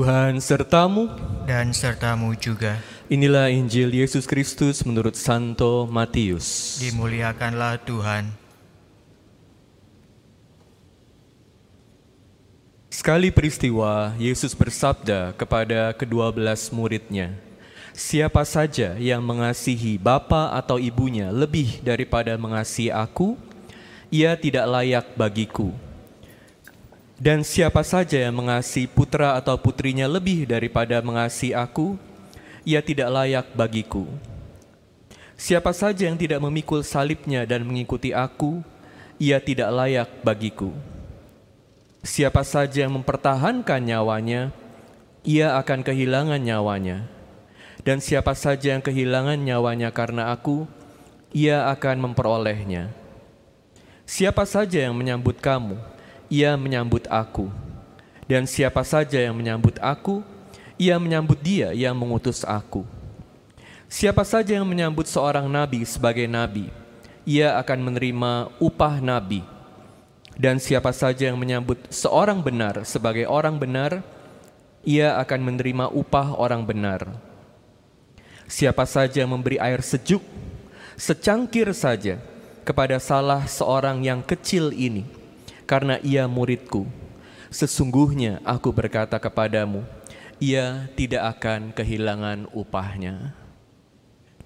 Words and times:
Tuhan 0.00 0.40
sertamu. 0.40 1.12
dan 1.44 1.76
sertamu 1.76 2.32
juga. 2.32 2.80
Inilah 3.12 3.52
Injil 3.52 3.92
Yesus 3.92 4.24
Kristus 4.24 4.80
menurut 4.80 5.12
Santo 5.12 5.84
Matius. 5.92 6.80
Dimuliakanlah 6.80 7.76
Tuhan. 7.84 8.32
Sekali 12.88 13.28
peristiwa, 13.28 14.16
Yesus 14.16 14.56
bersabda 14.56 15.36
kepada 15.36 15.92
kedua 15.92 16.32
belas 16.32 16.72
muridnya, 16.72 17.36
Siapa 17.92 18.40
saja 18.48 18.96
yang 18.96 19.20
mengasihi 19.20 20.00
bapa 20.00 20.56
atau 20.56 20.80
ibunya 20.80 21.28
lebih 21.28 21.84
daripada 21.84 22.32
mengasihi 22.40 22.88
aku, 22.88 23.36
ia 24.08 24.32
tidak 24.32 24.64
layak 24.64 25.12
bagiku. 25.12 25.76
Dan 27.20 27.44
siapa 27.44 27.84
saja 27.84 28.16
yang 28.16 28.32
mengasihi 28.32 28.88
putra 28.88 29.36
atau 29.36 29.52
putrinya 29.60 30.08
lebih 30.08 30.48
daripada 30.48 31.04
mengasihi 31.04 31.52
aku, 31.52 32.00
ia 32.64 32.80
tidak 32.80 33.12
layak 33.12 33.46
bagiku. 33.52 34.08
Siapa 35.36 35.76
saja 35.76 36.08
yang 36.08 36.16
tidak 36.16 36.40
memikul 36.40 36.80
salibnya 36.80 37.44
dan 37.44 37.68
mengikuti 37.68 38.16
aku, 38.16 38.64
ia 39.20 39.36
tidak 39.36 39.68
layak 39.68 40.08
bagiku. 40.24 40.72
Siapa 42.00 42.40
saja 42.40 42.88
yang 42.88 42.96
mempertahankan 42.96 43.84
nyawanya, 43.84 44.48
ia 45.20 45.60
akan 45.60 45.84
kehilangan 45.84 46.40
nyawanya. 46.40 47.04
Dan 47.84 48.00
siapa 48.00 48.32
saja 48.32 48.72
yang 48.72 48.80
kehilangan 48.80 49.36
nyawanya 49.36 49.92
karena 49.92 50.32
aku, 50.32 50.64
ia 51.36 51.68
akan 51.68 52.08
memperolehnya. 52.08 52.88
Siapa 54.08 54.48
saja 54.48 54.88
yang 54.88 54.96
menyambut 54.96 55.36
kamu, 55.36 55.76
ia 56.30 56.54
menyambut 56.54 57.10
aku. 57.10 57.50
Dan 58.30 58.46
siapa 58.46 58.86
saja 58.86 59.18
yang 59.18 59.34
menyambut 59.34 59.74
aku, 59.82 60.22
ia 60.78 60.94
menyambut 60.96 61.36
dia 61.42 61.74
yang 61.74 61.98
mengutus 61.98 62.46
aku. 62.46 62.86
Siapa 63.90 64.22
saja 64.22 64.54
yang 64.54 64.64
menyambut 64.64 65.10
seorang 65.10 65.50
nabi 65.50 65.82
sebagai 65.82 66.30
nabi, 66.30 66.70
ia 67.26 67.58
akan 67.58 67.90
menerima 67.90 68.54
upah 68.62 69.02
nabi. 69.02 69.42
Dan 70.38 70.62
siapa 70.62 70.94
saja 70.94 71.28
yang 71.28 71.36
menyambut 71.36 71.76
seorang 71.90 72.38
benar 72.40 72.86
sebagai 72.86 73.26
orang 73.26 73.58
benar, 73.58 74.00
ia 74.86 75.18
akan 75.20 75.52
menerima 75.52 75.92
upah 75.92 76.38
orang 76.38 76.64
benar. 76.64 77.12
Siapa 78.46 78.86
saja 78.88 79.20
yang 79.20 79.34
memberi 79.34 79.60
air 79.60 79.82
sejuk, 79.84 80.22
secangkir 80.96 81.68
saja 81.76 82.16
kepada 82.64 82.96
salah 83.02 83.44
seorang 83.44 84.00
yang 84.00 84.24
kecil 84.24 84.72
ini, 84.72 85.04
karena 85.70 86.02
ia 86.02 86.26
muridku. 86.26 86.90
Sesungguhnya 87.46 88.42
aku 88.42 88.74
berkata 88.74 89.22
kepadamu, 89.22 89.86
ia 90.42 90.90
tidak 90.98 91.38
akan 91.38 91.70
kehilangan 91.70 92.50
upahnya. 92.50 93.30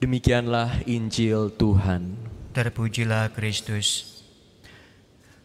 Demikianlah 0.04 0.84
Injil 0.84 1.48
Tuhan. 1.48 2.20
Terpujilah 2.52 3.32
Kristus. 3.32 4.20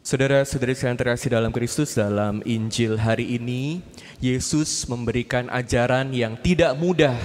Saudara-saudari 0.04 0.76
yang 0.76 1.00
terkasih 1.00 1.32
dalam 1.32 1.52
Kristus, 1.56 1.96
dalam 1.96 2.44
Injil 2.44 3.00
hari 3.00 3.40
ini, 3.40 3.80
Yesus 4.20 4.84
memberikan 4.84 5.48
ajaran 5.48 6.12
yang 6.12 6.36
tidak 6.36 6.76
mudah 6.76 7.16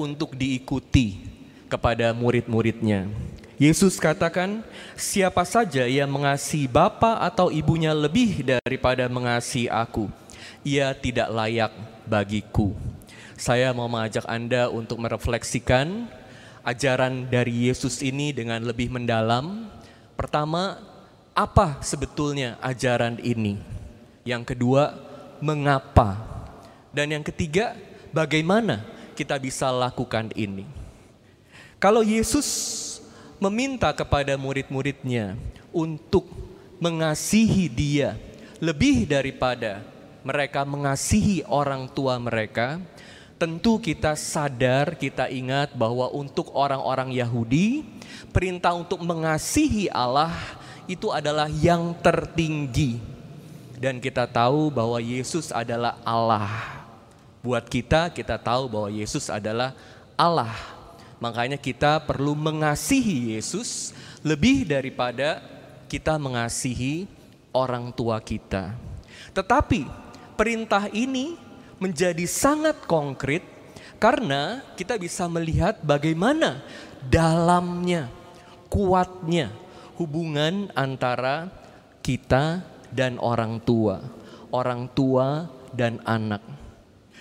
untuk 0.00 0.32
diikuti 0.40 1.20
kepada 1.68 2.16
murid-muridnya. 2.16 3.12
Yesus 3.60 4.00
katakan, 4.00 4.64
siapa 4.96 5.44
saja 5.44 5.84
yang 5.84 6.08
mengasihi 6.08 6.64
bapa 6.64 7.20
atau 7.20 7.52
ibunya 7.52 7.92
lebih 7.92 8.40
daripada 8.40 9.04
mengasihi 9.04 9.68
aku, 9.68 10.08
ia 10.64 10.96
tidak 10.96 11.28
layak 11.28 11.68
bagiku. 12.08 12.72
Saya 13.36 13.68
mau 13.76 13.84
mengajak 13.84 14.24
Anda 14.24 14.72
untuk 14.72 14.96
merefleksikan 15.04 16.08
ajaran 16.64 17.28
dari 17.28 17.68
Yesus 17.68 18.00
ini 18.00 18.32
dengan 18.32 18.64
lebih 18.64 18.88
mendalam. 18.88 19.68
Pertama, 20.16 20.80
apa 21.36 21.84
sebetulnya 21.84 22.56
ajaran 22.64 23.20
ini? 23.20 23.60
Yang 24.24 24.56
kedua, 24.56 24.96
mengapa? 25.44 26.16
Dan 26.96 27.12
yang 27.12 27.24
ketiga, 27.28 27.76
bagaimana 28.08 28.88
kita 29.12 29.36
bisa 29.36 29.68
lakukan 29.68 30.32
ini? 30.32 30.64
Kalau 31.76 32.00
Yesus 32.00 32.48
meminta 33.40 33.88
kepada 33.96 34.36
murid-muridnya 34.36 35.34
untuk 35.72 36.28
mengasihi 36.78 37.66
dia 37.72 38.14
lebih 38.60 39.08
daripada 39.08 39.80
mereka 40.20 40.68
mengasihi 40.68 41.40
orang 41.48 41.88
tua 41.88 42.20
mereka, 42.20 42.76
tentu 43.40 43.80
kita 43.80 44.12
sadar, 44.12 45.00
kita 45.00 45.32
ingat 45.32 45.72
bahwa 45.72 46.12
untuk 46.12 46.52
orang-orang 46.52 47.16
Yahudi, 47.16 47.88
perintah 48.28 48.76
untuk 48.76 49.00
mengasihi 49.00 49.88
Allah 49.88 50.36
itu 50.84 51.08
adalah 51.08 51.48
yang 51.48 51.96
tertinggi. 52.04 53.00
Dan 53.80 53.96
kita 53.96 54.28
tahu 54.28 54.68
bahwa 54.68 55.00
Yesus 55.00 55.48
adalah 55.48 55.96
Allah. 56.04 56.84
Buat 57.40 57.64
kita, 57.64 58.12
kita 58.12 58.36
tahu 58.36 58.68
bahwa 58.68 58.92
Yesus 58.92 59.32
adalah 59.32 59.72
Allah. 60.20 60.52
Makanya 61.20 61.60
kita 61.60 62.00
perlu 62.00 62.32
mengasihi 62.32 63.36
Yesus 63.36 63.92
lebih 64.24 64.64
daripada 64.64 65.44
kita 65.84 66.16
mengasihi 66.16 67.04
orang 67.52 67.92
tua 67.92 68.18
kita. 68.24 68.72
Tetapi 69.36 69.84
perintah 70.34 70.88
ini 70.90 71.36
menjadi 71.76 72.24
sangat 72.24 72.84
konkret 72.88 73.44
karena 74.00 74.64
kita 74.76 74.96
bisa 74.96 75.28
melihat 75.28 75.76
bagaimana 75.84 76.64
dalamnya, 77.08 78.08
kuatnya 78.72 79.52
hubungan 80.00 80.72
antara 80.72 81.52
kita 82.00 82.64
dan 82.88 83.20
orang 83.20 83.60
tua, 83.60 84.00
orang 84.48 84.88
tua 84.92 85.52
dan 85.76 86.00
anak. 86.08 86.40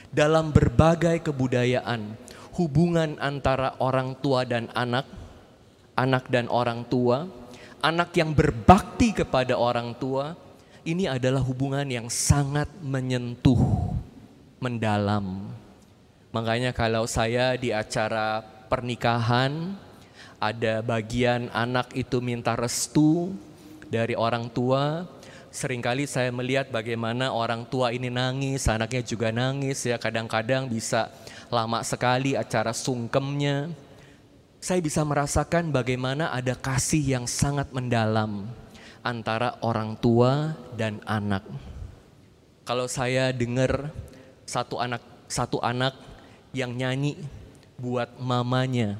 Dalam 0.09 0.49
berbagai 0.49 1.21
kebudayaan, 1.21 2.15
hubungan 2.59 3.15
antara 3.23 3.79
orang 3.79 4.19
tua 4.19 4.43
dan 4.43 4.67
anak, 4.75 5.07
anak 5.95 6.27
dan 6.27 6.51
orang 6.51 6.83
tua, 6.91 7.23
anak 7.79 8.11
yang 8.19 8.35
berbakti 8.35 9.15
kepada 9.15 9.55
orang 9.55 9.95
tua, 9.95 10.35
ini 10.83 11.07
adalah 11.07 11.39
hubungan 11.39 11.87
yang 11.87 12.11
sangat 12.11 12.67
menyentuh, 12.83 13.95
mendalam. 14.59 15.47
Makanya 16.35 16.75
kalau 16.75 17.07
saya 17.07 17.55
di 17.55 17.71
acara 17.71 18.43
pernikahan 18.67 19.79
ada 20.39 20.83
bagian 20.83 21.47
anak 21.55 21.95
itu 21.95 22.19
minta 22.19 22.59
restu 22.59 23.31
dari 23.87 24.19
orang 24.19 24.51
tua, 24.51 25.07
sering 25.49 25.81
kali 25.81 26.05
saya 26.05 26.29
melihat 26.29 26.69
bagaimana 26.69 27.33
orang 27.33 27.65
tua 27.65 27.89
ini 27.89 28.09
nangis, 28.09 28.69
anaknya 28.69 29.01
juga 29.01 29.33
nangis 29.33 29.85
ya, 29.85 29.97
kadang-kadang 29.97 30.69
bisa 30.69 31.09
lama 31.49 31.81
sekali 31.81 32.37
acara 32.37 32.73
sungkemnya. 32.73 33.73
Saya 34.59 34.83
bisa 34.83 35.01
merasakan 35.07 35.71
bagaimana 35.71 36.29
ada 36.35 36.53
kasih 36.53 37.19
yang 37.19 37.25
sangat 37.25 37.71
mendalam 37.71 38.45
antara 39.01 39.55
orang 39.63 39.95
tua 39.97 40.53
dan 40.75 40.99
anak. 41.07 41.47
Kalau 42.67 42.85
saya 42.85 43.31
dengar 43.31 43.89
satu 44.43 44.77
anak 44.77 45.01
satu 45.31 45.63
anak 45.63 45.95
yang 46.51 46.75
nyanyi 46.75 47.17
buat 47.79 48.19
mamanya, 48.19 48.99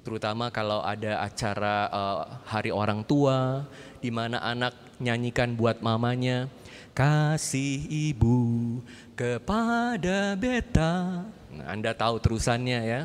terutama 0.00 0.48
kalau 0.48 0.80
ada 0.80 1.20
acara 1.20 1.88
uh, 1.92 2.20
hari 2.48 2.72
orang 2.72 3.04
tua 3.04 3.68
di 4.00 4.08
mana 4.08 4.40
anak 4.40 4.72
nyanyikan 4.96 5.52
buat 5.52 5.84
mamanya 5.84 6.48
kasih 6.96 7.86
ibu 7.88 8.80
kepada 9.16 10.34
beta. 10.36 11.24
Nah, 11.52 11.66
anda 11.68 11.92
tahu 11.92 12.20
terusannya 12.20 12.80
ya. 12.84 13.02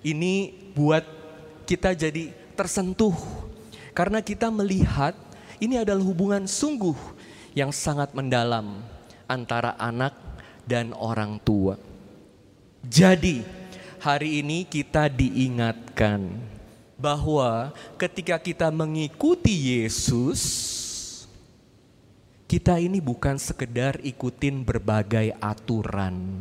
Ini 0.00 0.52
buat 0.72 1.04
kita 1.68 1.92
jadi 1.92 2.32
tersentuh 2.56 3.14
karena 3.92 4.24
kita 4.24 4.48
melihat 4.48 5.12
ini 5.60 5.76
adalah 5.76 6.00
hubungan 6.00 6.48
sungguh 6.48 6.96
yang 7.52 7.68
sangat 7.68 8.16
mendalam 8.16 8.80
antara 9.28 9.76
anak 9.76 10.16
dan 10.64 10.96
orang 10.96 11.36
tua. 11.42 11.76
Jadi, 12.80 13.44
hari 14.00 14.40
ini 14.40 14.64
kita 14.64 15.12
diingatkan 15.12 16.32
bahwa 16.96 17.76
ketika 18.00 18.40
kita 18.40 18.72
mengikuti 18.72 19.76
Yesus, 19.76 20.40
kita 22.48 22.80
ini 22.80 22.96
bukan 22.96 23.36
sekedar 23.36 24.00
ikutin 24.00 24.64
berbagai 24.64 25.36
aturan, 25.36 26.40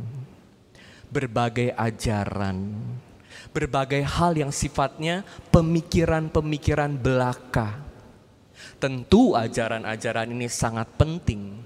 berbagai 1.11 1.75
ajaran, 1.75 2.79
berbagai 3.51 4.07
hal 4.07 4.39
yang 4.39 4.55
sifatnya 4.55 5.27
pemikiran-pemikiran 5.51 6.95
belaka. 6.95 7.83
Tentu 8.79 9.35
ajaran-ajaran 9.35 10.31
ini 10.31 10.47
sangat 10.47 10.87
penting, 10.95 11.59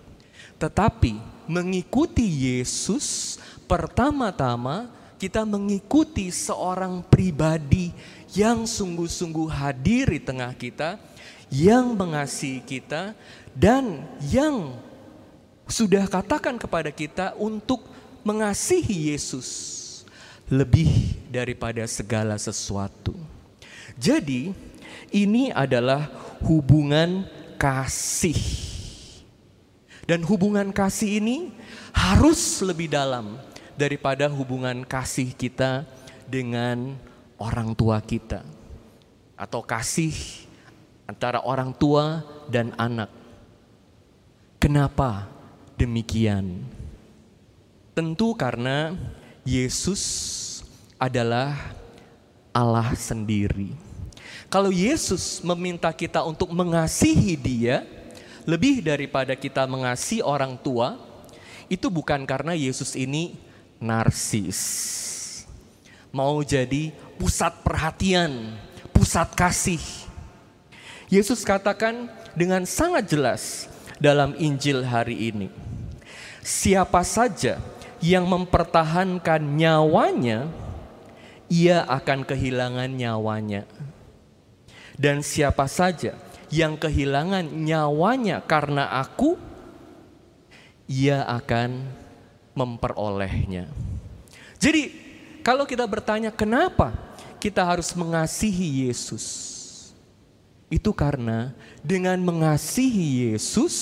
tetapi 0.57 1.18
mengikuti 1.46 2.25
Yesus 2.25 3.38
pertama-tama 3.69 5.03
kita 5.24 5.48
mengikuti 5.48 6.28
seorang 6.36 7.00
pribadi 7.08 7.96
yang 8.36 8.68
sungguh-sungguh 8.68 9.48
hadir 9.48 10.12
di 10.12 10.20
tengah 10.20 10.52
kita, 10.52 11.00
yang 11.48 11.96
mengasihi 11.96 12.60
kita, 12.60 13.16
dan 13.56 14.04
yang 14.20 14.75
sudah 15.64 16.12
katakan 16.12 16.60
kepada 16.60 16.92
kita 16.92 17.31
untuk 17.40 17.88
mengasihi 18.28 19.16
Yesus 19.16 20.04
lebih 20.52 20.92
daripada 21.31 21.88
segala 21.88 22.36
sesuatu. 22.36 23.16
Jadi, 23.96 24.52
ini 25.08 25.56
adalah 25.56 26.12
hubungan 26.44 27.24
kasih. 27.56 28.36
Dan 30.04 30.28
hubungan 30.28 30.75
kasih 30.75 31.24
ini 31.24 31.56
harus 31.96 32.60
lebih 32.60 32.92
dalam 32.92 33.40
daripada 33.78 34.30
hubungan 34.30 34.86
kasih 34.86 35.34
kita 35.34 35.86
dengan 36.30 36.98
orang 37.38 37.74
tua 37.74 38.00
kita. 38.00 38.46
Atau 39.36 39.66
kasih 39.66 40.14
antara 41.10 41.44
orang 41.44 41.74
tua 41.75 42.24
dan 42.48 42.72
anak. 42.80 43.12
Kenapa 44.62 45.28
demikian? 45.75 46.64
Tentu 47.94 48.34
karena 48.34 48.96
Yesus 49.44 50.02
adalah 50.96 51.75
Allah 52.56 52.96
sendiri. 52.96 53.75
Kalau 54.48 54.70
Yesus 54.70 55.42
meminta 55.42 55.90
kita 55.92 56.22
untuk 56.24 56.54
mengasihi 56.54 57.34
Dia 57.36 57.84
lebih 58.46 58.86
daripada 58.86 59.34
kita 59.34 59.66
mengasihi 59.68 60.22
orang 60.24 60.56
tua, 60.60 61.00
itu 61.68 61.90
bukan 61.90 62.24
karena 62.24 62.54
Yesus 62.54 62.94
ini 62.94 63.36
narsis. 63.84 64.60
Mau 66.16 66.40
jadi 66.40 66.96
pusat 67.20 67.52
perhatian, 67.60 68.56
pusat 68.96 69.28
kasih. 69.36 69.84
Yesus 71.12 71.44
katakan 71.44 72.08
dengan 72.34 72.64
sangat 72.64 73.12
jelas 73.12 73.68
dalam 74.00 74.34
Injil 74.40 74.88
hari 74.88 75.30
ini. 75.30 75.48
Siapa 76.40 77.04
saja 77.04 77.60
yang 78.00 78.28
mempertahankan 78.28 79.40
nyawanya, 79.44 80.48
ia 81.52 81.84
akan 81.86 82.26
kehilangan 82.26 82.92
nyawanya. 82.92 83.64
Dan 84.94 85.26
siapa 85.26 85.66
saja 85.66 86.14
yang 86.54 86.78
kehilangan 86.78 87.50
nyawanya 87.50 88.46
karena 88.46 88.90
aku, 89.02 89.40
ia 90.86 91.26
akan 91.26 92.03
memperolehnya. 92.54 93.70
Jadi, 94.62 94.94
kalau 95.44 95.68
kita 95.68 95.84
bertanya, 95.84 96.32
kenapa 96.32 96.96
kita 97.42 97.60
harus 97.66 97.92
mengasihi 97.92 98.88
Yesus? 98.88 99.52
Itu 100.72 100.96
karena 100.96 101.52
dengan 101.84 102.16
mengasihi 102.24 103.34
Yesus, 103.34 103.76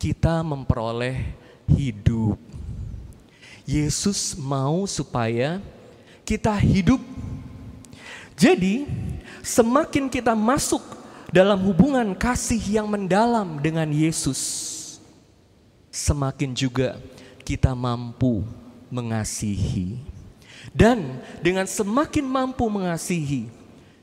kita 0.00 0.40
memperoleh 0.40 1.36
hidup. 1.68 2.40
Yesus 3.66 4.38
mau 4.38 4.86
supaya 4.86 5.58
kita 6.24 6.54
hidup. 6.54 7.02
Jadi, 8.38 8.86
semakin 9.42 10.06
kita 10.06 10.32
masuk 10.32 10.82
dalam 11.34 11.58
hubungan 11.66 12.14
kasih 12.14 12.80
yang 12.80 12.86
mendalam 12.86 13.58
dengan 13.58 13.90
Yesus, 13.90 14.38
semakin 15.90 16.54
juga 16.54 16.96
kita 17.46 17.70
mampu 17.78 18.42
mengasihi. 18.90 20.02
Dan 20.74 21.22
dengan 21.38 21.70
semakin 21.70 22.26
mampu 22.26 22.66
mengasihi, 22.66 23.46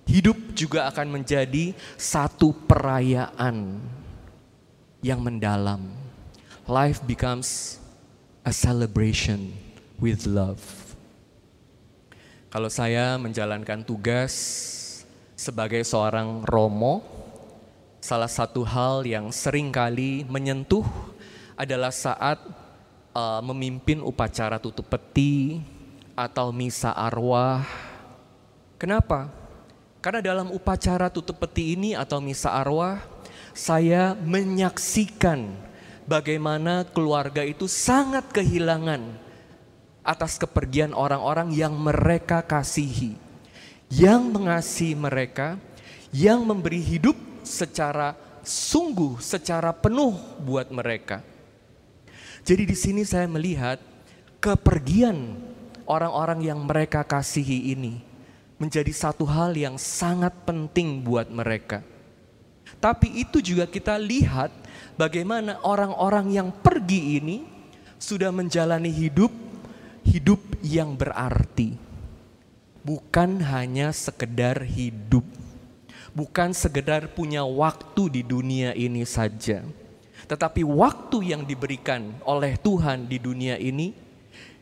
hidup 0.07 0.39
juga 0.55 0.87
akan 0.87 1.19
menjadi 1.19 1.75
satu 1.99 2.55
perayaan 2.55 3.83
yang 5.03 5.19
mendalam. 5.19 5.91
Life 6.63 7.03
becomes 7.03 7.75
a 8.47 8.55
celebration 8.55 9.51
with 9.99 10.23
love. 10.23 10.63
Kalau 12.47 12.71
saya 12.71 13.19
menjalankan 13.19 13.83
tugas 13.83 14.31
sebagai 15.35 15.83
seorang 15.83 16.47
romo, 16.47 17.03
salah 17.99 18.31
satu 18.31 18.63
hal 18.63 19.03
yang 19.03 19.33
sering 19.35 19.73
kali 19.73 20.23
menyentuh 20.29 20.85
adalah 21.59 21.91
saat 21.91 22.39
uh, 23.13 23.41
memimpin 23.45 24.01
upacara 24.01 24.57
tutup 24.57 24.89
peti 24.89 25.61
atau 26.17 26.49
misa 26.49 26.91
arwah. 26.93 27.63
Kenapa? 28.81 29.31
Karena 30.03 30.19
dalam 30.19 30.51
upacara 30.51 31.07
tutup 31.07 31.39
peti 31.39 31.79
ini 31.79 31.95
atau 31.95 32.19
misa 32.19 32.51
arwah, 32.51 32.99
saya 33.55 34.11
menyaksikan 34.19 35.47
bagaimana 36.03 36.83
keluarga 36.91 37.45
itu 37.47 37.71
sangat 37.71 38.27
kehilangan 38.35 38.99
atas 40.03 40.35
kepergian 40.35 40.91
orang-orang 40.91 41.55
yang 41.55 41.71
mereka 41.71 42.43
kasihi, 42.43 43.15
yang 43.87 44.27
mengasihi 44.27 44.99
mereka, 44.99 45.55
yang 46.11 46.43
memberi 46.43 46.83
hidup 46.83 47.15
secara 47.47 48.11
sungguh, 48.43 49.23
secara 49.23 49.71
penuh 49.71 50.19
buat 50.43 50.67
mereka. 50.67 51.23
Jadi 52.43 52.63
di 52.67 52.75
sini 52.75 53.07
saya 53.07 53.23
melihat 53.31 53.79
kepergian 54.43 55.39
orang-orang 55.87 56.43
yang 56.43 56.59
mereka 56.59 56.99
kasihi 57.07 57.71
ini 57.71 58.03
menjadi 58.59 58.91
satu 58.91 59.23
hal 59.23 59.55
yang 59.55 59.79
sangat 59.79 60.35
penting 60.43 60.99
buat 61.07 61.31
mereka. 61.31 61.79
Tapi 62.83 63.23
itu 63.23 63.39
juga 63.39 63.63
kita 63.63 63.95
lihat 63.95 64.51
bagaimana 64.99 65.59
orang-orang 65.63 66.35
yang 66.35 66.49
pergi 66.51 67.23
ini 67.23 67.37
sudah 67.95 68.27
menjalani 68.35 68.91
hidup 68.91 69.31
hidup 70.03 70.39
yang 70.59 70.99
berarti. 70.99 71.79
Bukan 72.83 73.39
hanya 73.39 73.95
sekedar 73.95 74.67
hidup. 74.67 75.23
Bukan 76.11 76.51
sekedar 76.51 77.07
punya 77.15 77.47
waktu 77.47 78.19
di 78.19 78.21
dunia 78.21 78.75
ini 78.75 79.07
saja. 79.07 79.63
Tetapi 80.33 80.65
waktu 80.65 81.29
yang 81.29 81.45
diberikan 81.45 82.17
oleh 82.25 82.57
Tuhan 82.57 83.05
di 83.05 83.21
dunia 83.21 83.53
ini 83.61 83.93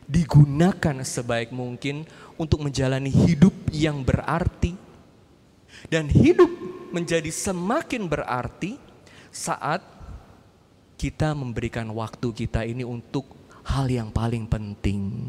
digunakan 0.04 1.00
sebaik 1.00 1.48
mungkin 1.48 2.04
untuk 2.36 2.60
menjalani 2.60 3.08
hidup 3.08 3.72
yang 3.72 4.04
berarti. 4.04 4.76
Dan 5.88 6.12
hidup 6.12 6.52
menjadi 6.92 7.32
semakin 7.32 8.04
berarti 8.04 8.76
saat 9.32 9.80
kita 11.00 11.32
memberikan 11.32 11.88
waktu 11.96 12.36
kita 12.36 12.68
ini 12.68 12.84
untuk 12.84 13.24
hal 13.64 13.88
yang 13.88 14.12
paling 14.12 14.44
penting, 14.44 15.24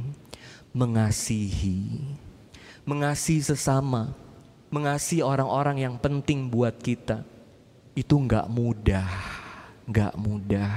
mengasihi. 0.75 2.03
Mengasihi 2.83 3.47
sesama, 3.47 4.11
mengasihi 4.67 5.23
orang-orang 5.23 5.87
yang 5.87 5.95
penting 5.95 6.51
buat 6.51 6.75
kita. 6.83 7.23
Itu 7.95 8.19
nggak 8.19 8.51
mudah, 8.51 9.32
nggak 9.87 10.13
mudah. 10.19 10.75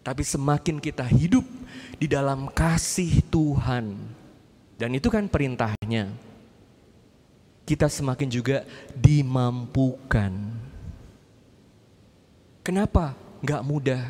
Tapi 0.00 0.22
semakin 0.24 0.80
kita 0.80 1.04
hidup 1.04 1.44
di 2.00 2.08
dalam 2.08 2.48
kasih 2.48 3.20
Tuhan, 3.28 3.94
dan 4.80 4.90
itu 4.96 5.12
kan 5.12 5.28
perintahnya, 5.28 6.08
kita 7.68 7.86
semakin 7.86 8.28
juga 8.32 8.64
dimampukan. 8.96 10.32
Kenapa? 12.64 13.12
Nggak 13.44 13.62
mudah. 13.64 14.02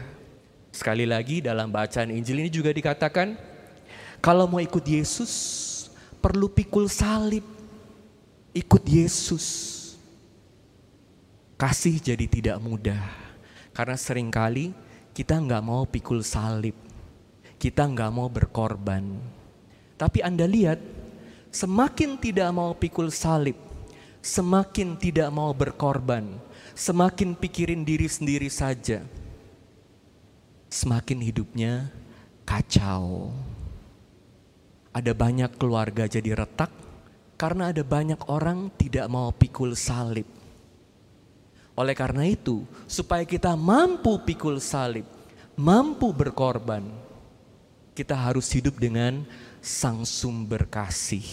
Sekali 0.70 1.02
lagi 1.02 1.42
dalam 1.42 1.75
bacaan 1.75 2.14
Injil 2.14 2.46
ini 2.46 2.50
juga 2.54 2.70
dikatakan, 2.70 3.34
kalau 4.22 4.46
mau 4.46 4.62
ikut 4.62 4.87
Yesus 4.87 5.32
perlu 6.22 6.46
pikul 6.46 6.87
salib. 6.87 7.42
Ikut 8.50 8.82
Yesus. 8.87 9.46
Kasih 11.58 11.99
jadi 12.02 12.26
tidak 12.26 12.56
mudah. 12.58 13.20
Karena 13.80 13.96
sering 13.96 14.28
kali 14.28 14.76
kita 15.16 15.40
nggak 15.40 15.64
mau 15.64 15.88
pikul 15.88 16.20
salib. 16.20 16.76
Kita 17.56 17.88
nggak 17.88 18.12
mau 18.12 18.28
berkorban. 18.28 19.16
Tapi 19.96 20.20
Anda 20.20 20.44
lihat, 20.44 20.76
semakin 21.49 22.20
tidak 22.20 22.52
mau 22.52 22.76
pikul 22.76 23.08
salib, 23.08 23.56
semakin 24.20 25.00
tidak 25.00 25.32
mau 25.32 25.49
berkorban, 25.56 26.28
semakin 26.76 27.32
pikirin 27.32 27.80
diri 27.80 28.04
sendiri 28.04 28.52
saja, 28.52 29.00
semakin 30.68 31.25
hidupnya 31.25 31.88
kacau. 32.44 33.32
Ada 34.92 35.16
banyak 35.16 35.56
keluarga 35.56 36.04
jadi 36.04 36.37
retak 36.37 36.68
karena 37.40 37.72
ada 37.72 37.80
banyak 37.80 38.28
orang 38.28 38.68
tidak 38.76 39.08
mau 39.08 39.32
pikul 39.32 39.72
salib. 39.72 40.39
Oleh 41.80 41.96
karena 41.96 42.28
itu, 42.28 42.68
supaya 42.84 43.25
kita 43.25 43.56
mampu 43.56 44.20
pikul 44.20 44.60
salib, 44.60 45.08
mampu 45.56 46.12
berkorban, 46.12 46.84
kita 47.96 48.12
harus 48.12 48.52
hidup 48.52 48.76
dengan 48.76 49.25
sang 49.64 50.04
sumber 50.04 50.68
kasih, 50.68 51.25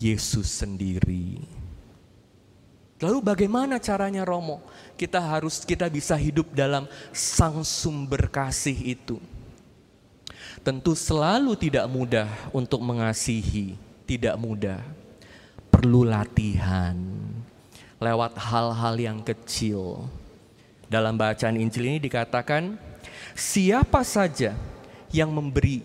Yesus 0.00 0.64
sendiri. 0.64 1.44
Lalu 3.04 3.20
bagaimana 3.20 3.76
caranya 3.76 4.24
Romo? 4.24 4.64
Kita 4.96 5.20
harus 5.20 5.60
kita 5.60 5.84
bisa 5.92 6.16
hidup 6.16 6.48
dalam 6.56 6.88
sang 7.12 7.60
sumber 7.60 8.32
kasih 8.32 8.96
itu. 8.96 9.20
Tentu 10.64 10.96
selalu 10.96 11.52
tidak 11.52 11.84
mudah 11.84 12.32
untuk 12.48 12.80
mengasihi, 12.80 13.76
tidak 14.08 14.40
mudah. 14.40 14.80
Perlu 15.68 16.08
latihan 16.08 17.20
lewat 18.00 18.32
hal-hal 18.40 18.94
yang 18.96 19.18
kecil. 19.20 20.08
Dalam 20.90 21.14
bacaan 21.14 21.54
Injil 21.60 21.86
ini 21.86 21.98
dikatakan, 22.02 22.74
siapa 23.36 24.02
saja 24.02 24.56
yang 25.14 25.30
memberi 25.30 25.84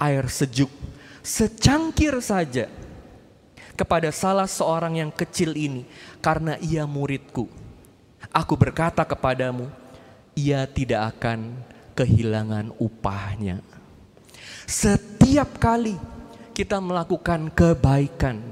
air 0.00 0.26
sejuk 0.26 0.72
secangkir 1.22 2.18
saja 2.18 2.66
kepada 3.78 4.10
salah 4.10 4.50
seorang 4.50 4.98
yang 4.98 5.10
kecil 5.14 5.54
ini 5.54 5.86
karena 6.18 6.58
ia 6.58 6.82
muridku. 6.84 7.46
Aku 8.34 8.58
berkata 8.58 9.06
kepadamu, 9.06 9.70
ia 10.34 10.66
tidak 10.66 11.16
akan 11.16 11.54
kehilangan 11.94 12.74
upahnya. 12.82 13.62
Setiap 14.66 15.60
kali 15.62 15.94
kita 16.52 16.82
melakukan 16.82 17.48
kebaikan, 17.54 18.42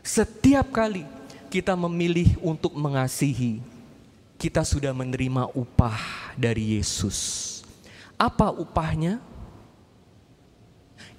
setiap 0.00 0.72
kali 0.72 1.04
kita 1.50 1.74
memilih 1.74 2.38
untuk 2.38 2.78
mengasihi, 2.78 3.58
kita 4.38 4.62
sudah 4.62 4.94
menerima 4.94 5.50
upah 5.50 5.98
dari 6.38 6.78
Yesus. 6.78 7.50
Apa 8.14 8.54
upahnya? 8.54 9.18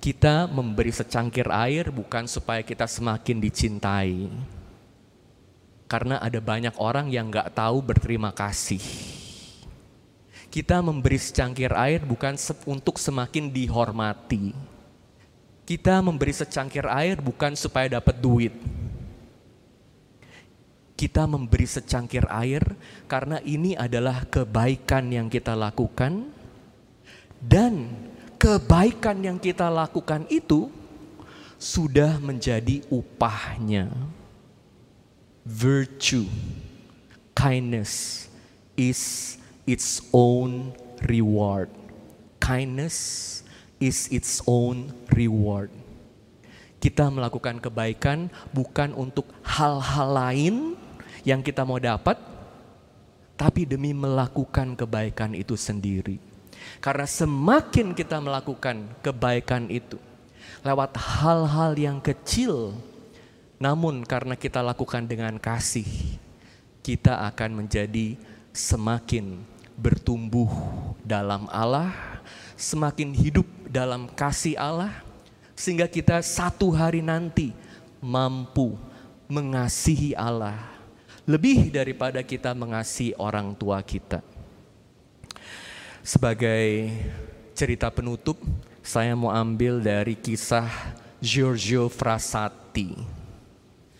Kita 0.01 0.49
memberi 0.49 0.89
secangkir 0.89 1.45
air 1.51 1.93
bukan 1.93 2.25
supaya 2.25 2.63
kita 2.65 2.87
semakin 2.89 3.37
dicintai. 3.37 4.31
Karena 5.85 6.17
ada 6.23 6.39
banyak 6.39 6.73
orang 6.79 7.11
yang 7.11 7.29
gak 7.29 7.53
tahu 7.53 7.83
berterima 7.83 8.31
kasih. 8.31 8.81
Kita 10.47 10.79
memberi 10.81 11.19
secangkir 11.19 11.69
air 11.75 12.01
bukan 12.07 12.39
untuk 12.65 12.97
semakin 12.97 13.51
dihormati. 13.51 14.55
Kita 15.67 16.01
memberi 16.01 16.33
secangkir 16.33 16.87
air 16.89 17.21
bukan 17.21 17.53
supaya 17.53 18.01
dapat 18.01 18.17
duit. 18.17 18.55
Kita 21.01 21.25
memberi 21.25 21.65
secangkir 21.65 22.29
air 22.29 22.61
karena 23.09 23.41
ini 23.41 23.73
adalah 23.73 24.21
kebaikan 24.29 25.09
yang 25.09 25.33
kita 25.33 25.57
lakukan 25.57 26.29
dan 27.41 27.89
kebaikan 28.37 29.17
yang 29.25 29.41
kita 29.41 29.65
lakukan 29.65 30.29
itu 30.29 30.69
sudah 31.57 32.21
menjadi 32.21 32.85
upahnya. 32.93 33.89
Virtue, 35.41 36.29
kindness 37.33 38.29
is 38.77 39.41
its 39.65 40.05
own 40.13 40.69
reward. 41.09 41.73
Kindness 42.37 43.41
is 43.81 44.05
its 44.13 44.37
own 44.45 44.93
reward. 45.09 45.73
Kita 46.77 47.09
melakukan 47.09 47.57
kebaikan 47.57 48.29
bukan 48.53 48.93
untuk 48.93 49.25
hal-hal 49.41 50.09
lain 50.13 50.55
yang 51.27 51.41
kita 51.45 51.65
mau 51.65 51.77
dapat, 51.77 52.17
tapi 53.37 53.65
demi 53.65 53.93
melakukan 53.93 54.77
kebaikan 54.77 55.33
itu 55.33 55.57
sendiri. 55.57 56.21
Karena 56.77 57.09
semakin 57.09 57.97
kita 57.97 58.21
melakukan 58.21 58.85
kebaikan 59.01 59.65
itu 59.69 59.97
lewat 60.61 60.93
hal-hal 60.93 61.73
yang 61.73 61.97
kecil, 61.97 62.77
namun 63.57 64.05
karena 64.05 64.37
kita 64.37 64.61
lakukan 64.61 65.05
dengan 65.09 65.41
kasih, 65.41 65.85
kita 66.85 67.25
akan 67.33 67.65
menjadi 67.65 68.13
semakin 68.53 69.41
bertumbuh 69.73 70.49
dalam 71.01 71.49
Allah, 71.49 71.89
semakin 72.53 73.09
hidup 73.09 73.45
dalam 73.65 74.05
kasih 74.13 74.53
Allah, 74.53 74.93
sehingga 75.57 75.89
kita 75.89 76.21
satu 76.21 76.69
hari 76.69 77.01
nanti 77.01 77.57
mampu 77.97 78.77
mengasihi 79.25 80.13
Allah 80.13 80.70
lebih 81.29 81.69
daripada 81.69 82.25
kita 82.25 82.51
mengasihi 82.57 83.13
orang 83.17 83.53
tua 83.53 83.81
kita. 83.85 84.25
Sebagai 86.01 86.89
cerita 87.53 87.93
penutup, 87.93 88.41
saya 88.81 89.13
mau 89.13 89.29
ambil 89.29 89.77
dari 89.77 90.17
kisah 90.17 90.65
Giorgio 91.21 91.85
Frassati. 91.93 92.97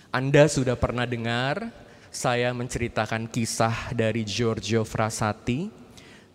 Anda 0.10 0.50
sudah 0.50 0.74
pernah 0.74 1.06
dengar 1.06 1.70
saya 2.12 2.51
menceritakan 2.51 3.32
kisah 3.32 3.96
dari 3.96 4.28
Giorgio 4.28 4.84
Frassati. 4.84 5.72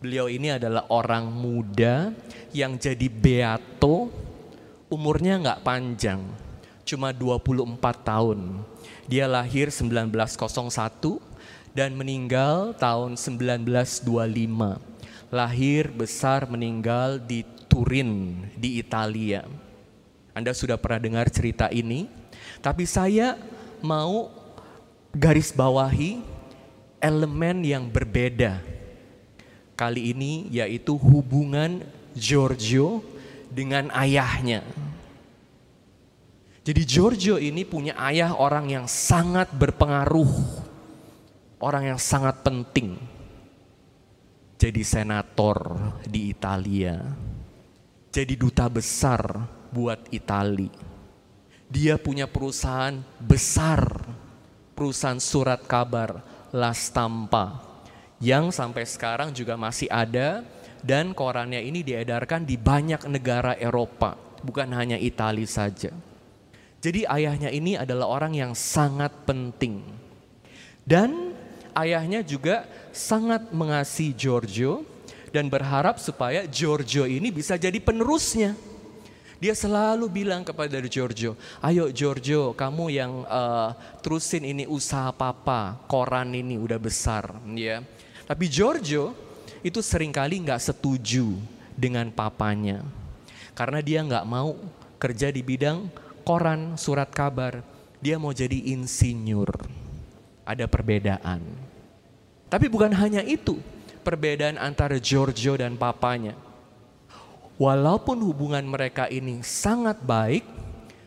Beliau 0.00 0.30
ini 0.30 0.54
adalah 0.54 0.88
orang 0.88 1.28
muda 1.28 2.14
yang 2.54 2.80
jadi 2.80 3.10
beato, 3.10 4.08
umurnya 4.88 5.36
nggak 5.36 5.62
panjang, 5.66 6.22
cuma 6.86 7.12
24 7.12 7.76
tahun. 8.06 8.40
Dia 9.06 9.30
lahir 9.30 9.70
1901 9.70 10.18
dan 11.76 11.94
meninggal 11.94 12.74
tahun 12.74 13.14
1925 13.14 14.96
lahir, 15.30 15.90
besar, 15.90 16.46
meninggal 16.46 17.18
di 17.18 17.42
Turin 17.66 18.46
di 18.54 18.78
Italia. 18.78 19.44
Anda 20.32 20.54
sudah 20.54 20.78
pernah 20.78 21.00
dengar 21.02 21.26
cerita 21.32 21.66
ini, 21.72 22.06
tapi 22.62 22.86
saya 22.86 23.34
mau 23.82 24.30
garis 25.12 25.50
bawahi 25.50 26.22
elemen 27.02 27.64
yang 27.66 27.88
berbeda. 27.90 28.60
Kali 29.76 30.16
ini 30.16 30.48
yaitu 30.48 30.96
hubungan 30.96 31.84
Giorgio 32.16 33.04
dengan 33.52 33.92
ayahnya. 33.92 34.64
Jadi 36.66 36.82
Giorgio 36.82 37.38
ini 37.38 37.62
punya 37.62 37.94
ayah 38.10 38.34
orang 38.34 38.66
yang 38.66 38.90
sangat 38.90 39.54
berpengaruh, 39.54 40.26
orang 41.62 41.94
yang 41.94 42.00
sangat 42.02 42.42
penting 42.42 42.98
jadi 44.56 44.82
senator 44.82 45.78
di 46.08 46.32
Italia, 46.32 46.98
jadi 48.10 48.34
duta 48.34 48.66
besar 48.66 49.46
buat 49.70 50.10
Itali. 50.10 50.66
Dia 51.70 52.02
punya 52.02 52.26
perusahaan 52.26 52.98
besar, 53.22 53.86
perusahaan 54.74 55.22
surat 55.22 55.62
kabar 55.70 56.24
La 56.50 56.74
Stampa, 56.74 57.62
yang 58.18 58.50
sampai 58.50 58.82
sekarang 58.88 59.30
juga 59.30 59.54
masih 59.54 59.86
ada 59.86 60.42
dan 60.82 61.14
korannya 61.14 61.62
ini 61.62 61.86
diedarkan 61.86 62.42
di 62.42 62.58
banyak 62.58 63.06
negara 63.06 63.54
Eropa, 63.54 64.18
bukan 64.42 64.72
hanya 64.74 64.98
Italia 64.98 65.46
saja. 65.46 65.94
Jadi 66.80 67.08
ayahnya 67.08 67.50
ini 67.50 67.74
adalah 67.74 68.06
orang 68.06 68.36
yang 68.36 68.52
sangat 68.52 69.10
penting. 69.24 69.82
Dan 70.86 71.34
ayahnya 71.74 72.22
juga 72.22 72.64
sangat 72.94 73.50
mengasihi 73.50 74.14
Giorgio 74.14 74.86
dan 75.34 75.50
berharap 75.50 75.98
supaya 75.98 76.46
Giorgio 76.48 77.04
ini 77.04 77.28
bisa 77.34 77.58
jadi 77.58 77.76
penerusnya. 77.82 78.56
Dia 79.36 79.52
selalu 79.52 80.08
bilang 80.08 80.40
kepada 80.40 80.80
Giorgio, 80.80 81.36
ayo 81.60 81.92
Giorgio 81.92 82.56
kamu 82.56 82.84
yang 82.88 83.20
uh, 83.28 83.76
terusin 84.00 84.48
ini 84.48 84.64
usaha 84.64 85.12
papa, 85.12 85.76
koran 85.92 86.32
ini 86.32 86.56
udah 86.56 86.80
besar. 86.80 87.36
ya. 87.52 87.84
Tapi 88.24 88.48
Giorgio 88.48 89.12
itu 89.60 89.84
sering 89.84 90.08
kali 90.08 90.40
nggak 90.40 90.72
setuju 90.72 91.36
dengan 91.76 92.08
papanya. 92.08 92.80
Karena 93.52 93.84
dia 93.84 94.00
nggak 94.00 94.24
mau 94.24 94.56
kerja 94.96 95.28
di 95.28 95.44
bidang 95.44 95.84
koran, 96.26 96.74
surat 96.74 97.06
kabar. 97.14 97.62
Dia 98.02 98.18
mau 98.18 98.34
jadi 98.34 98.74
insinyur. 98.74 99.54
Ada 100.42 100.66
perbedaan. 100.66 101.46
Tapi 102.50 102.66
bukan 102.66 102.90
hanya 102.90 103.22
itu 103.22 103.62
perbedaan 104.02 104.58
antara 104.58 104.98
Giorgio 104.98 105.54
dan 105.54 105.78
papanya. 105.78 106.34
Walaupun 107.56 108.20
hubungan 108.20 108.62
mereka 108.66 109.08
ini 109.08 109.40
sangat 109.40 110.02
baik 110.02 110.44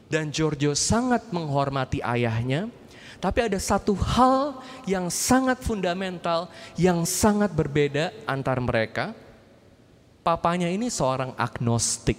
dan 0.09 0.33
Giorgio 0.33 0.73
sangat 0.73 1.29
menghormati 1.29 2.01
ayahnya, 2.01 2.67
tapi 3.21 3.45
ada 3.45 3.59
satu 3.61 3.93
hal 3.93 4.59
yang 4.89 5.07
sangat 5.13 5.61
fundamental, 5.61 6.49
yang 6.73 7.05
sangat 7.05 7.53
berbeda 7.53 8.11
antar 8.25 8.57
mereka. 8.59 9.13
Papanya 10.25 10.67
ini 10.67 10.89
seorang 10.89 11.37
agnostik. 11.37 12.17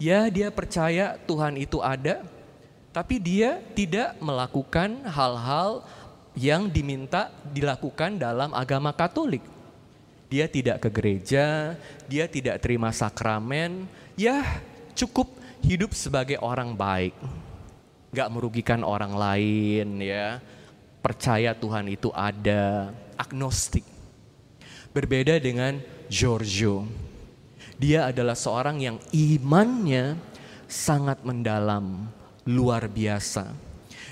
Ya, 0.00 0.32
dia 0.32 0.48
percaya 0.48 1.20
Tuhan 1.28 1.60
itu 1.60 1.84
ada, 1.84 2.24
tapi 2.88 3.20
dia 3.20 3.60
tidak 3.76 4.16
melakukan 4.16 5.04
hal-hal 5.04 5.84
yang 6.32 6.72
diminta 6.72 7.28
dilakukan 7.52 8.16
dalam 8.16 8.56
agama 8.56 8.96
Katolik. 8.96 9.44
Dia 10.32 10.48
tidak 10.48 10.86
ke 10.86 10.88
gereja, 10.88 11.76
dia 12.08 12.24
tidak 12.24 12.64
terima 12.64 12.88
sakramen, 12.96 13.84
ya 14.16 14.40
cukup 14.96 15.36
hidup 15.60 15.92
sebagai 15.92 16.40
orang 16.40 16.72
baik. 16.72 17.12
Gak 18.16 18.30
merugikan 18.32 18.80
orang 18.80 19.12
lain 19.12 20.00
ya. 20.00 20.40
Percaya 21.04 21.52
Tuhan 21.52 21.92
itu 21.92 22.08
ada, 22.16 22.88
agnostik. 23.20 23.84
Berbeda 24.96 25.36
dengan 25.36 25.76
Giorgio. 26.08 26.88
Dia 27.80 28.12
adalah 28.12 28.36
seorang 28.36 28.76
yang 28.76 29.00
imannya 29.08 30.20
sangat 30.68 31.24
mendalam, 31.24 32.12
luar 32.44 32.84
biasa. 32.84 33.56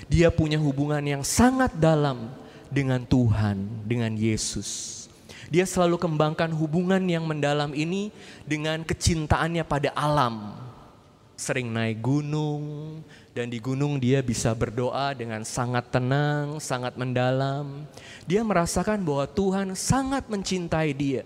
Dia 0.09 0.33
punya 0.33 0.57
hubungan 0.57 1.05
yang 1.05 1.21
sangat 1.21 1.77
dalam 1.77 2.33
dengan 2.73 3.05
Tuhan, 3.05 3.85
dengan 3.85 4.17
Yesus. 4.17 5.05
Dia 5.53 5.69
selalu 5.69 6.01
kembangkan 6.01 6.49
hubungan 6.49 7.01
yang 7.05 7.29
mendalam 7.29 7.77
ini 7.77 8.09
dengan 8.41 8.81
kecintaannya 8.81 9.61
pada 9.65 9.93
alam. 9.93 10.57
Sering 11.37 11.69
naik 11.69 12.01
gunung, 12.01 12.99
dan 13.37 13.53
di 13.53 13.61
gunung 13.61 14.01
dia 14.01 14.25
bisa 14.25 14.49
berdoa 14.51 15.13
dengan 15.13 15.45
sangat 15.45 15.93
tenang, 15.93 16.57
sangat 16.57 16.97
mendalam. 16.97 17.85
Dia 18.25 18.41
merasakan 18.41 19.05
bahwa 19.05 19.29
Tuhan 19.29 19.77
sangat 19.77 20.25
mencintai 20.25 20.89
dia. 20.97 21.21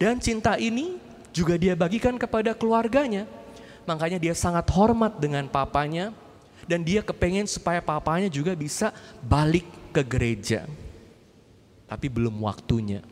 Dan 0.00 0.20
cinta 0.20 0.56
ini 0.60 1.05
juga 1.36 1.60
dia 1.60 1.76
bagikan 1.76 2.16
kepada 2.16 2.56
keluarganya. 2.56 3.28
Makanya 3.84 4.16
dia 4.16 4.32
sangat 4.32 4.64
hormat 4.72 5.20
dengan 5.20 5.44
papanya 5.46 6.16
dan 6.64 6.80
dia 6.80 7.04
kepengen 7.04 7.44
supaya 7.44 7.84
papanya 7.84 8.32
juga 8.32 8.56
bisa 8.56 8.90
balik 9.20 9.68
ke 9.92 10.00
gereja. 10.00 10.64
Tapi 11.84 12.08
belum 12.08 12.40
waktunya. 12.40 13.04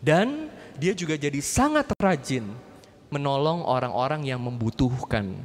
Dan 0.00 0.48
dia 0.80 0.96
juga 0.96 1.14
jadi 1.14 1.38
sangat 1.44 1.92
rajin 2.00 2.48
menolong 3.12 3.62
orang-orang 3.62 4.26
yang 4.26 4.40
membutuhkan. 4.40 5.36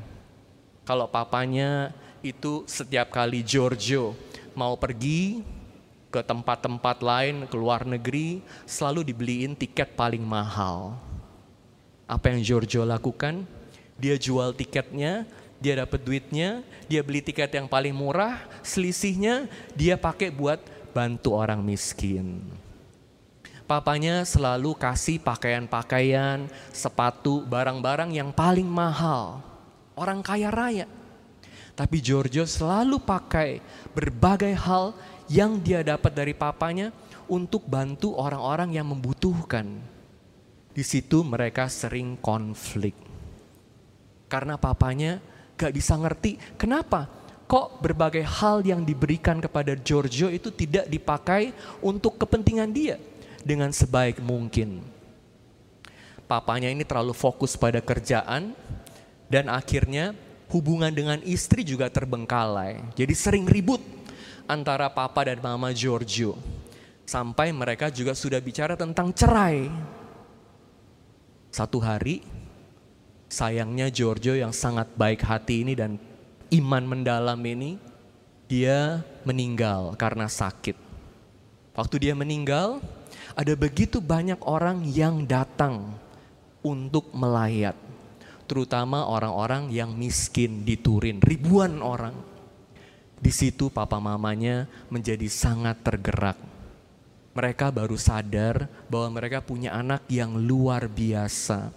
Kalau 0.87 1.05
papanya 1.11 1.93
itu 2.25 2.65
setiap 2.65 3.13
kali 3.13 3.45
Giorgio 3.45 4.17
mau 4.57 4.73
pergi 4.79 5.45
ke 6.11 6.19
tempat-tempat 6.25 6.97
lain, 6.99 7.47
ke 7.47 7.55
luar 7.55 7.85
negeri, 7.87 8.41
selalu 8.65 9.13
dibeliin 9.13 9.53
tiket 9.55 9.95
paling 9.95 10.25
mahal. 10.25 10.97
Apa 12.11 12.27
yang 12.35 12.43
Giorgio 12.43 12.83
lakukan? 12.83 13.47
Dia 13.95 14.19
jual 14.19 14.51
tiketnya, 14.51 15.23
dia 15.63 15.79
dapat 15.79 16.03
duitnya, 16.03 16.59
dia 16.91 16.99
beli 16.99 17.23
tiket 17.23 17.55
yang 17.55 17.71
paling 17.71 17.95
murah, 17.95 18.43
selisihnya 18.59 19.47
dia 19.79 19.95
pakai 19.95 20.27
buat 20.27 20.59
bantu 20.91 21.39
orang 21.39 21.63
miskin. 21.63 22.43
Papanya 23.63 24.27
selalu 24.27 24.75
kasih 24.75 25.23
pakaian-pakaian, 25.23 26.51
sepatu, 26.75 27.47
barang-barang 27.47 28.11
yang 28.11 28.35
paling 28.35 28.67
mahal. 28.67 29.39
Orang 29.95 30.19
kaya 30.19 30.51
raya. 30.51 30.91
Tapi 31.79 32.03
Giorgio 32.03 32.43
selalu 32.43 32.99
pakai 32.99 33.63
berbagai 33.95 34.51
hal 34.59 34.91
yang 35.31 35.55
dia 35.63 35.79
dapat 35.79 36.11
dari 36.11 36.35
papanya 36.35 36.91
untuk 37.31 37.63
bantu 37.63 38.11
orang-orang 38.19 38.75
yang 38.75 38.91
membutuhkan. 38.91 39.79
Di 40.71 40.83
situ 40.87 41.23
mereka 41.27 41.67
sering 41.67 42.15
konflik. 42.19 42.95
Karena 44.31 44.55
papanya 44.55 45.19
gak 45.59 45.75
bisa 45.75 45.99
ngerti 45.99 46.39
kenapa 46.55 47.11
kok 47.51 47.83
berbagai 47.83 48.23
hal 48.23 48.63
yang 48.63 48.87
diberikan 48.87 49.43
kepada 49.43 49.75
Giorgio 49.75 50.31
itu 50.31 50.47
tidak 50.55 50.87
dipakai 50.87 51.51
untuk 51.83 52.15
kepentingan 52.15 52.71
dia 52.71 52.95
dengan 53.43 53.75
sebaik 53.75 54.23
mungkin. 54.23 54.79
Papanya 56.31 56.71
ini 56.71 56.87
terlalu 56.87 57.11
fokus 57.11 57.59
pada 57.59 57.83
kerjaan 57.83 58.55
dan 59.27 59.51
akhirnya 59.51 60.15
hubungan 60.47 60.95
dengan 60.95 61.19
istri 61.27 61.67
juga 61.67 61.91
terbengkalai. 61.91 62.95
Jadi 62.95 63.11
sering 63.11 63.43
ribut 63.43 63.83
antara 64.47 64.87
papa 64.87 65.27
dan 65.27 65.43
mama 65.43 65.75
Giorgio. 65.75 66.39
Sampai 67.03 67.51
mereka 67.51 67.91
juga 67.91 68.15
sudah 68.15 68.39
bicara 68.39 68.79
tentang 68.79 69.11
cerai. 69.11 69.67
Satu 71.51 71.83
hari, 71.83 72.23
sayangnya 73.27 73.91
Giorgio 73.91 74.39
yang 74.39 74.55
sangat 74.55 74.87
baik 74.95 75.19
hati 75.27 75.67
ini 75.67 75.75
dan 75.75 75.99
iman 76.55 76.83
mendalam 76.87 77.39
ini, 77.43 77.75
dia 78.47 79.03
meninggal 79.27 79.99
karena 79.99 80.31
sakit. 80.31 80.79
Waktu 81.75 81.95
dia 82.07 82.15
meninggal, 82.15 82.79
ada 83.35 83.53
begitu 83.55 83.99
banyak 83.99 84.39
orang 84.47 84.87
yang 84.87 85.27
datang 85.27 85.91
untuk 86.63 87.11
melayat. 87.11 87.75
Terutama 88.47 89.07
orang-orang 89.07 89.71
yang 89.71 89.95
miskin 89.95 90.67
di 90.67 90.75
Turin, 90.75 91.23
ribuan 91.23 91.79
orang. 91.79 92.15
Di 93.15 93.31
situ 93.31 93.71
papa 93.71 93.99
mamanya 93.99 94.67
menjadi 94.91 95.27
sangat 95.31 95.79
tergerak. 95.83 96.50
Mereka 97.31 97.71
baru 97.71 97.95
sadar 97.95 98.67
bahwa 98.91 99.21
mereka 99.21 99.39
punya 99.39 99.71
anak 99.71 100.03
yang 100.11 100.35
luar 100.35 100.91
biasa. 100.91 101.71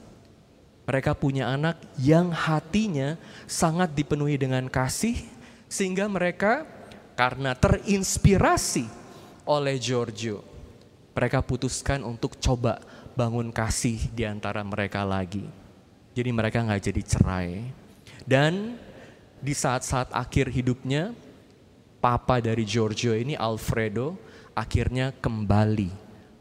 Mereka 0.85 1.14
punya 1.17 1.49
anak 1.49 1.79
yang 1.97 2.35
hatinya 2.35 3.17
sangat 3.47 3.95
dipenuhi 3.95 4.37
dengan 4.37 4.67
kasih, 4.67 5.17
sehingga 5.71 6.11
mereka 6.11 6.67
karena 7.14 7.55
terinspirasi 7.55 8.85
oleh 9.47 9.79
Giorgio, 9.79 10.43
mereka 11.14 11.40
putuskan 11.40 12.03
untuk 12.03 12.37
coba 12.43 12.83
bangun 13.14 13.55
kasih 13.55 14.11
di 14.11 14.27
antara 14.27 14.61
mereka 14.67 15.07
lagi. 15.07 15.47
Jadi 16.14 16.31
mereka 16.35 16.67
nggak 16.67 16.83
jadi 16.90 17.03
cerai. 17.07 17.53
Dan 18.27 18.75
di 19.38 19.55
saat-saat 19.55 20.11
akhir 20.11 20.51
hidupnya, 20.51 21.14
papa 22.03 22.43
dari 22.43 22.67
Giorgio 22.67 23.14
ini 23.14 23.38
Alfredo 23.38 24.19
akhirnya 24.55 25.11
kembali 25.19 25.90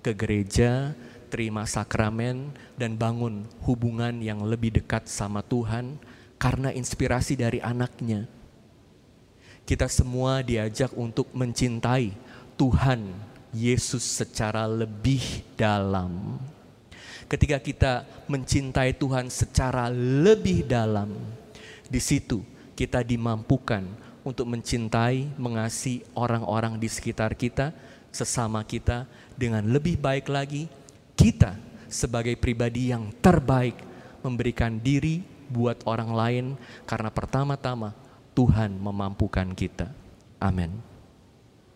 ke 0.05 0.13
gereja, 0.13 0.93
terima 1.33 1.65
sakramen 1.65 2.53
dan 2.77 2.93
bangun 2.93 3.49
hubungan 3.65 4.21
yang 4.21 4.45
lebih 4.45 4.69
dekat 4.69 5.09
sama 5.09 5.41
Tuhan 5.41 5.97
karena 6.37 6.69
inspirasi 6.69 7.33
dari 7.33 7.57
anaknya. 7.57 8.29
Kita 9.65 9.89
semua 9.89 10.45
diajak 10.45 10.93
untuk 10.93 11.25
mencintai 11.33 12.13
Tuhan 12.53 13.09
Yesus 13.49 14.05
secara 14.05 14.69
lebih 14.69 15.41
dalam. 15.57 16.37
Ketika 17.25 17.57
kita 17.57 17.93
mencintai 18.29 18.93
Tuhan 18.93 19.31
secara 19.33 19.89
lebih 19.93 20.67
dalam, 20.69 21.17
di 21.89 21.97
situ 21.97 22.45
kita 22.77 23.01
dimampukan 23.01 23.81
untuk 24.21 24.47
mencintai, 24.49 25.33
mengasihi 25.35 26.03
orang-orang 26.13 26.79
di 26.79 26.87
sekitar 26.91 27.33
kita, 27.33 27.75
sesama 28.13 28.61
kita 28.61 29.09
dengan 29.33 29.65
lebih 29.65 29.97
baik 29.97 30.29
lagi. 30.29 30.69
Kita 31.17 31.57
sebagai 31.89 32.37
pribadi 32.37 32.93
yang 32.93 33.09
terbaik 33.21 33.75
memberikan 34.21 34.77
diri 34.77 35.25
buat 35.49 35.81
orang 35.85 36.11
lain 36.13 36.45
karena 36.85 37.09
pertama-tama 37.09 37.93
Tuhan 38.33 38.77
memampukan 38.77 39.49
kita. 39.53 39.89
Amin. 40.41 40.92